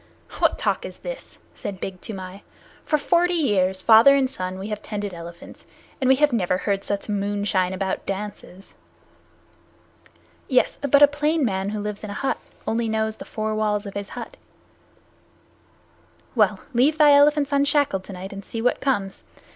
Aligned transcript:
"What 0.39 0.57
talk 0.57 0.83
is 0.83 0.97
this?" 0.97 1.37
said 1.53 1.79
Big 1.79 2.01
Toomai. 2.01 2.41
"For 2.83 2.97
forty 2.97 3.35
years, 3.35 3.81
father 3.83 4.15
and 4.15 4.27
son, 4.27 4.57
we 4.57 4.69
have 4.69 4.81
tended 4.81 5.13
elephants, 5.13 5.67
and 6.01 6.07
we 6.07 6.15
have 6.15 6.33
never 6.33 6.57
heard 6.57 6.83
such 6.83 7.07
moonshine 7.07 7.71
about 7.71 8.07
dances." 8.07 8.73
"Yes; 10.47 10.79
but 10.81 11.03
a 11.03 11.07
plainsman 11.07 11.69
who 11.69 11.79
lives 11.81 12.03
in 12.03 12.09
a 12.09 12.13
hut 12.13 12.39
knows 12.65 12.65
only 12.65 12.89
the 12.89 13.25
four 13.25 13.53
walls 13.53 13.85
of 13.85 13.93
his 13.93 14.09
hut. 14.17 14.37
Well, 16.33 16.61
leave 16.73 16.97
thy 16.97 17.13
elephants 17.13 17.51
unshackled 17.51 18.03
tonight 18.03 18.33
and 18.33 18.43
see 18.43 18.59
what 18.59 18.81
comes. 18.81 19.23